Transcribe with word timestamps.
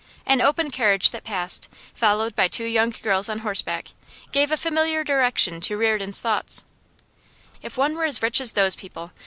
An 0.25 0.41
open 0.41 0.71
carriage 0.71 1.11
that 1.11 1.23
passed, 1.23 1.69
followed 1.93 2.35
by 2.35 2.47
two 2.47 2.63
young 2.65 2.89
girls 3.03 3.29
on 3.29 3.37
horseback, 3.45 3.89
gave 4.31 4.51
a 4.51 4.57
familiar 4.57 5.03
direction 5.03 5.61
to 5.61 5.77
Reardon's 5.77 6.21
thoughts. 6.21 6.63
'If 7.61 7.77
one 7.77 7.93
were 7.95 8.05
as 8.05 8.19
rich 8.23 8.41
as 8.41 8.53
those 8.53 8.75
people! 8.75 9.11